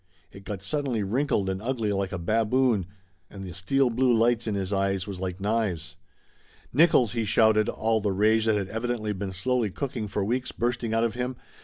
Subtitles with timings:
[0.31, 2.87] It got suddenly wrinkled and ugly like a baboon,
[3.29, 5.95] and the steel blue lights in his eyes was like knives.
[6.73, 10.51] "Nickolls!" he shouted, all the rage that had evi dently been slowly cooking for weeks
[10.51, 11.35] bursting out of him.